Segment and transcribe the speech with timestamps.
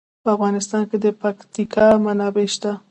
[0.23, 2.71] په افغانستان کې د پکتیکا منابع شته.